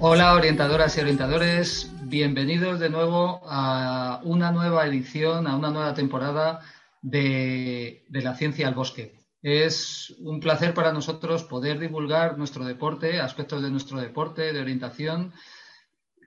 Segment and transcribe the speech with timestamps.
[0.00, 6.60] Hola orientadoras y orientadores, bienvenidos de nuevo a una nueva edición, a una nueva temporada
[7.02, 9.18] de, la ciencia al bosque.
[9.42, 15.32] Es un placer para nosotros poder divulgar nuestro deporte, aspectos de nuestro deporte, de orientación,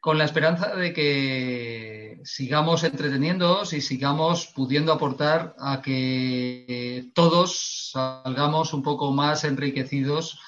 [0.02, 8.74] con la esperanza de que sigamos entreteniéndoos y sigamos pudiendo aportar a que todos salgamos
[8.74, 10.42] un poco más enriquecidos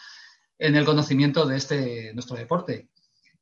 [0.60, 2.90] en el conocimiento de este nuestro deporte.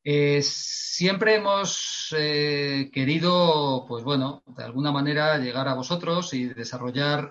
[0.04, 7.30] Eh, siempre hemos eh, querido, pues bueno, de alguna manera llegar a vosotros y desarrollar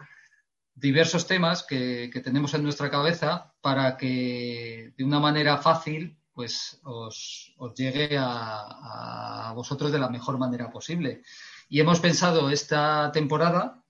[0.75, 7.55] diversos temas que, tenemos en nuestra cabeza para que de una manera fácil pues os,
[7.77, 11.23] llegue a, vosotros de la mejor manera posible.
[11.69, 13.83] Y hemos pensado esta temporada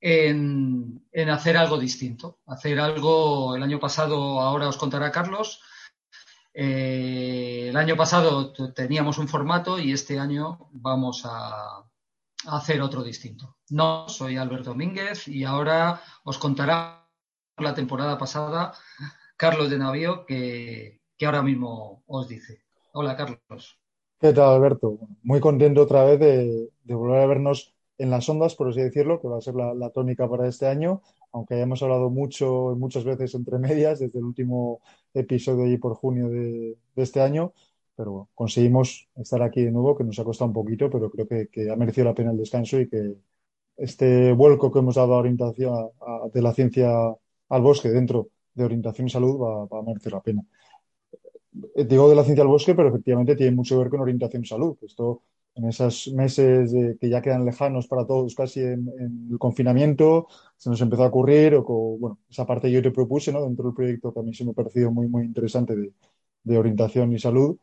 [0.00, 5.60] en, en hacer algo distinto, hacer algo, el año pasado, ahora os contará Carlos,
[6.58, 11.84] eh, el año pasado teníamos un formato y este año vamos a,
[12.46, 13.56] hacer otro distinto.
[13.68, 17.06] No, soy Alberto Domínguez y ahora os contará
[17.58, 18.72] la temporada pasada
[19.36, 22.62] Carlos de Navío que, ahora mismo os dice.
[22.94, 23.78] Hola, Carlos.
[24.18, 24.98] ¿Qué tal, Alberto?
[25.24, 29.28] Muy contento otra vez de, volver a vernos en las ondas, por así decirlo, que
[29.28, 31.02] va a ser la tónica para este año
[31.32, 34.80] aunque hayamos hablado mucho y muchas veces entre medias desde el último
[35.14, 37.52] episodio allí por junio de, este año,
[37.94, 41.70] pero conseguimos estar aquí de nuevo, que nos ha costado un poquito, pero creo que,
[41.70, 43.16] ha merecido la pena el descanso y que
[43.76, 45.90] este vuelco que hemos dado a orientación
[46.32, 46.90] de la ciencia
[47.48, 50.42] al bosque dentro de orientación y salud va, va, a merecer la pena.
[51.74, 54.42] Eh, digo de la ciencia al bosque, pero efectivamente tiene mucho que ver con orientación
[54.42, 54.76] y salud.
[54.82, 55.22] Esto
[55.56, 58.90] en esos meses que ya quedan lejanos para todos casi en,
[59.30, 61.64] el confinamiento, se nos empezó a ocurrir, o
[61.98, 63.42] bueno, esa parte yo te propuse ¿no?
[63.42, 65.74] dentro del proyecto que a mí se me ha parecido muy, muy interesante
[66.44, 67.58] de, orientación y salud,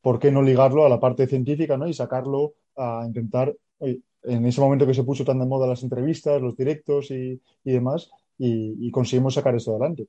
[0.00, 1.86] ¿por qué no ligarlo a la parte científica ¿no?
[1.88, 6.42] y sacarlo a intentar, en ese momento que se puso tan de moda las entrevistas,
[6.42, 10.06] los directos y, demás, y, conseguimos sacar esto adelante,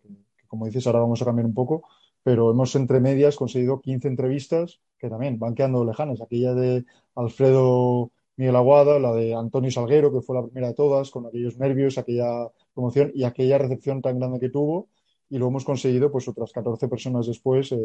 [0.48, 1.84] como dices, ahora vamos a cambiar un poco,
[2.24, 6.22] pero hemos entre medias conseguido 15 entrevistas que también van quedando lejanas.
[6.22, 6.86] Aquella de
[7.16, 11.58] Alfredo Miguel Aguada, la de Antonio Salguero, que fue la primera de todas, con aquellos
[11.58, 14.90] nervios, aquella promoción y aquella recepción tan grande que tuvo.
[15.30, 17.78] Y lo hemos conseguido, pues otras 14 personas después, eh,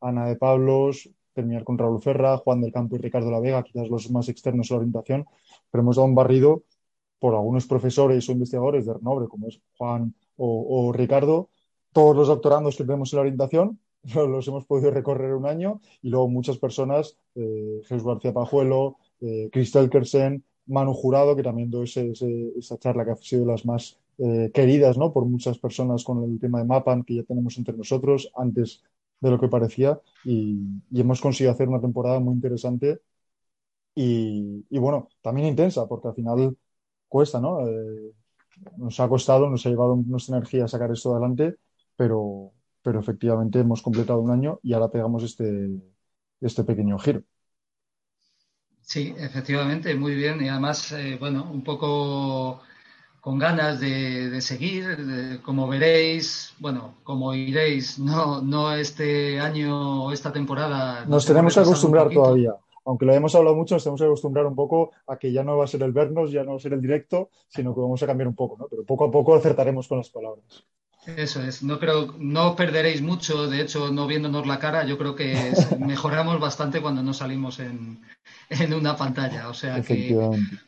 [0.00, 3.88] Ana de Pablos, terminar con Raúl Ferra, Juan del Campo y Ricardo La Vega, quizás
[3.88, 5.26] los más externos a la orientación,
[5.70, 6.62] pero hemos dado un barrido
[7.18, 11.48] por algunos profesores o investigadores de renombre, como es Juan o Ricardo,
[11.96, 13.80] todos los doctorandos que tenemos en la orientación,
[14.14, 19.48] los hemos podido recorrer un año y luego muchas personas, eh, Jesús García Pajuelo, eh,
[19.50, 23.98] Cristel Kersen, Manu Jurado, que también dio esa charla que ha sido de las más
[24.18, 25.10] eh, queridas ¿no?
[25.10, 28.82] por muchas personas con el tema de Mapan que ya tenemos entre nosotros antes
[29.20, 30.58] de lo que parecía y,
[30.92, 33.00] hemos conseguido hacer una temporada muy interesante
[33.94, 36.56] y, y, bueno, también intensa porque al final
[37.08, 37.66] cuesta, ¿no?
[37.66, 38.12] Eh,
[38.76, 41.56] nos ha costado, nos ha llevado nuestra energía a sacar esto adelante
[41.96, 42.52] pero,
[42.82, 45.70] pero efectivamente hemos completado un año y ahora pegamos este,
[46.40, 47.22] este pequeño giro.
[48.82, 50.40] Sí, efectivamente, muy bien.
[50.40, 52.60] Y además, eh, bueno, un poco
[53.20, 60.32] con ganas de, seguir, como veréis, bueno, como iréis, no, no este año o esta
[60.32, 61.04] temporada.
[61.06, 62.54] Nos tenemos que acostumbrar todavía.
[62.84, 65.56] Aunque lo hemos hablado mucho, nos tenemos que acostumbrar un poco a que ya no
[65.56, 68.00] va a ser el vernos, ya no va a ser el directo, sino que vamos
[68.00, 68.68] a cambiar un poco, ¿no?
[68.70, 70.64] Pero poco a poco acertaremos con las palabras.
[71.06, 75.14] Eso es, no creo, no perderéis mucho, de hecho, no viéndonos la cara, yo creo
[75.14, 78.00] que mejoramos bastante cuando no salimos en,
[78.74, 79.48] una pantalla.
[79.48, 80.16] O sea que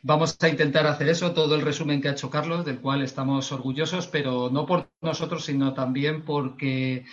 [0.01, 3.51] vamos a intentar hacer eso, todo el resumen que ha hecho Carlos, del cual estamos
[3.51, 7.05] orgullosos, pero no por nosotros, sino también porque,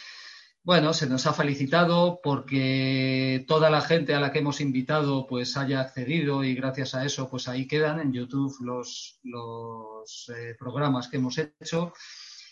[0.62, 5.56] bueno, se nos ha felicitado, porque toda la gente a la que hemos invitado pues
[5.56, 11.08] haya accedido y gracias a eso pues ahí quedan en YouTube los, los eh, programas
[11.08, 11.92] que hemos hecho.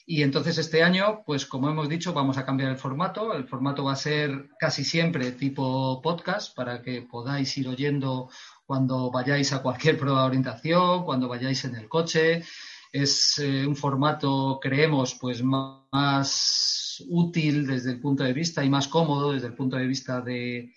[0.07, 3.33] Y entonces este año, pues como hemos dicho, vamos a cambiar el formato.
[3.33, 8.29] El formato va a ser casi siempre tipo podcast para que podáis ir oyendo
[8.67, 12.45] cuando vayáis a cualquier prueba de orientación, cuando vayáis en el coche.
[12.93, 18.89] Es eh, un formato, creemos, pues más útil desde el punto de vista y más
[18.89, 20.75] cómodo desde el punto de vista de,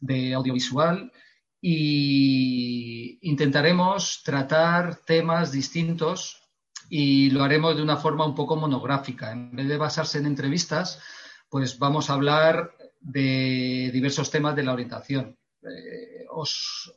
[0.00, 1.12] de audiovisual
[1.60, 6.49] y intentaremos tratar temas distintos
[6.90, 9.30] y lo haremos de una forma un poco monográfica.
[9.30, 11.00] En vez de basarse en entrevistas,
[11.48, 15.38] pues vamos a hablar de diversos temas de la orientación.
[15.62, 16.92] Eh, os,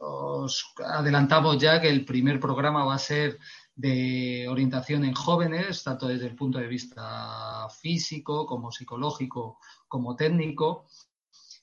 [0.84, 3.38] adelantamos ya que el primer programa va a ser
[3.76, 10.88] de orientación en jóvenes, tanto desde el punto de vista físico como psicológico como técnico.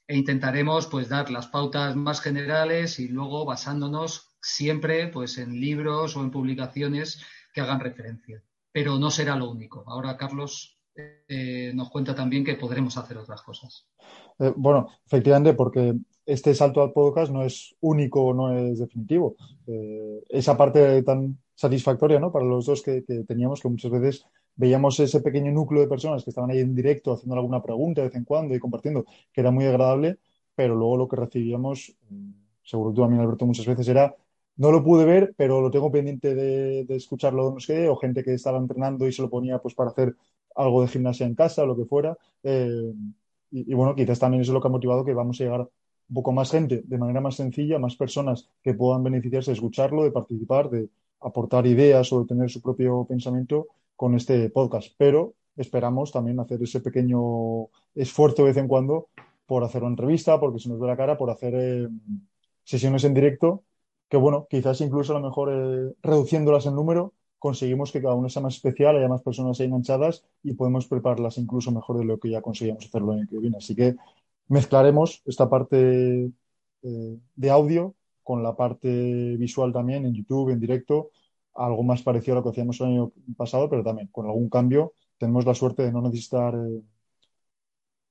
[0.06, 6.16] e intentaremos pues dar las pautas más generales y luego basándonos siempre pues en libros
[6.16, 7.22] o en publicaciones
[7.52, 8.42] que hagan referencia.
[8.72, 9.84] Pero no será lo único.
[9.86, 10.78] Ahora Carlos
[11.28, 13.86] eh, nos cuenta también que podremos hacer otras cosas.
[14.38, 15.94] Eh, bueno, efectivamente, porque
[16.26, 19.36] este salto al podcast no es único, no es definitivo.
[19.66, 22.32] Eh, esa parte tan satisfactoria ¿no?
[22.32, 24.24] para los dos que, teníamos, que muchas veces
[24.56, 28.08] veíamos ese pequeño núcleo de personas que estaban ahí en directo haciendo alguna pregunta de
[28.08, 30.18] vez en cuando y compartiendo, que era muy agradable,
[30.54, 32.30] pero luego lo que recibíamos, mm,
[32.62, 34.14] seguro tú también, Alberto, muchas veces era,
[34.60, 38.34] no lo pude ver, pero lo tengo pendiente de, escucharlo, no sé, o gente que
[38.34, 40.14] estaba entrenando y se lo ponía pues para hacer
[40.54, 42.14] algo de gimnasia en casa lo que fuera.
[42.42, 42.92] Eh,
[43.52, 46.14] y, bueno, quizás también eso es lo que ha motivado que vamos a llegar un
[46.14, 50.10] poco más gente de manera más sencilla, más personas que puedan beneficiarse de escucharlo, de
[50.10, 50.90] participar, de,
[51.20, 54.92] aportar ideas o tener su propio pensamiento con este podcast.
[54.98, 59.08] Pero esperamos también hacer ese pequeño esfuerzo de vez en cuando
[59.46, 61.88] por hacer una entrevista, porque se nos ve la cara, por hacer eh,
[62.62, 63.64] sesiones en directo,
[64.10, 68.28] que bueno, quizás incluso a lo mejor eh, reduciéndolas en número, conseguimos que cada una
[68.28, 72.30] sea más especial, haya más personas enganchadas y podemos prepararlas incluso mejor de lo que
[72.30, 73.58] ya conseguíamos hacerlo en el que viene.
[73.58, 73.96] Así que
[74.48, 76.30] mezclaremos esta parte
[76.82, 78.88] eh, de audio con la parte
[79.38, 81.10] visual también en YouTube, en directo,
[81.54, 84.94] algo más parecido a lo que hacíamos el año pasado, pero también con algún cambio.
[85.18, 86.82] Tenemos la suerte de no necesitar eh,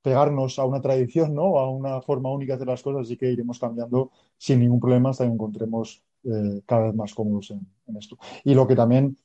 [0.01, 1.59] pegarnos a una tradición, ¿no?
[1.59, 5.09] A una forma única de hacer las cosas, así que iremos cambiando sin ningún problema
[5.09, 7.67] hasta que encontremos eh, cada vez más cómodos en,
[7.97, 8.17] esto.
[8.43, 9.17] Y lo que también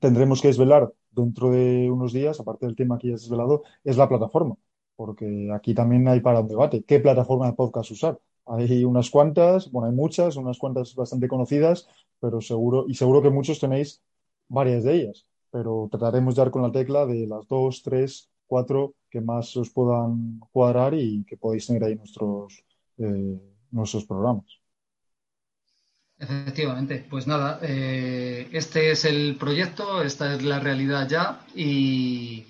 [0.00, 3.96] tendremos que desvelar dentro de unos días, aparte del tema que ya has desvelado, es
[3.96, 4.56] la plataforma,
[4.96, 6.84] porque aquí también hay para un debate.
[6.84, 8.18] ¿Qué plataforma de podcast usar?
[8.46, 11.88] Hay unas cuantas, bueno, hay muchas, unas cuantas bastante conocidas,
[12.20, 14.02] pero seguro, y seguro que muchos tenéis
[14.48, 18.94] varias de ellas, pero trataremos de dar con la tecla de las dos, tres, cuatro
[19.20, 22.64] más os puedan cuadrar y que podéis tener ahí nuestros,
[22.98, 23.40] eh,
[23.70, 24.46] nuestros programas.
[26.18, 32.46] Efectivamente, pues nada, eh, este es el proyecto, esta es la realidad ya y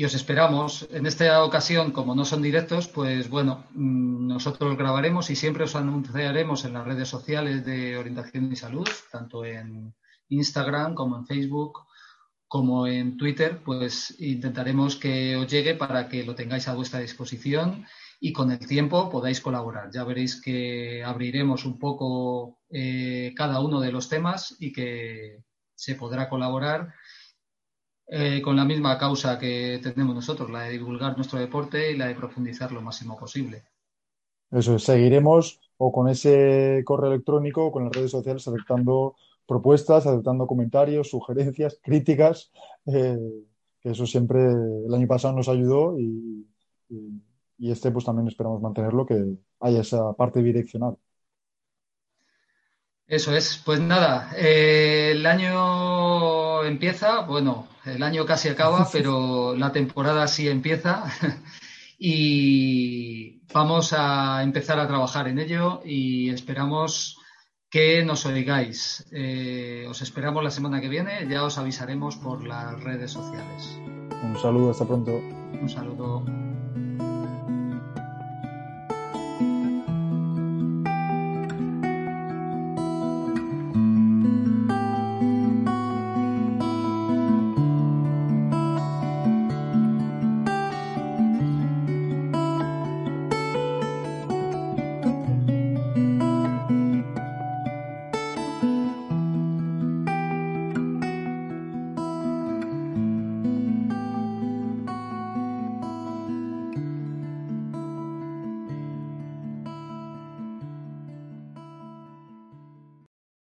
[0.00, 0.88] y os esperamos.
[0.92, 5.76] En esta ocasión, como no son directos, pues bueno, mm, nosotros grabaremos y siempre os
[5.76, 9.94] anunciaremos en las redes sociales de orientación y salud, tanto en
[10.28, 11.86] Instagram como en Facebook
[12.50, 17.86] como en Twitter, pues intentaremos que os llegue para que lo tengáis a vuestra disposición
[18.18, 19.88] y con el tiempo podáis colaborar.
[19.92, 25.44] Ya veréis que abriremos un poco eh, cada uno de los temas y que
[25.76, 26.92] se podrá colaborar
[28.08, 32.08] eh, con la misma causa que tenemos nosotros, la de divulgar nuestro deporte y la
[32.08, 33.62] de profundizar lo máximo posible.
[34.50, 39.14] Eso, seguiremos o con ese correo electrónico o con las redes sociales aceptando
[39.50, 42.52] propuestas, aceptando comentarios, sugerencias, críticas,
[42.86, 43.18] eh,
[43.80, 46.46] que eso siempre el año pasado nos ayudó y,
[47.58, 49.16] y, este pues también esperamos mantenerlo, que
[49.58, 50.96] haya esa parte direccional.
[53.08, 59.72] Eso es, pues nada, eh, el año empieza, bueno, el año casi acaba, pero la
[59.72, 61.04] temporada sí empieza
[61.98, 67.19] y vamos a empezar a trabajar en ello y esperamos
[67.70, 69.06] que nos oigáis.
[69.12, 73.78] Eh, os esperamos la semana que viene, ya os avisaremos por las redes sociales.
[74.22, 75.12] Un saludo, hasta pronto.
[75.16, 76.22] Un saludo.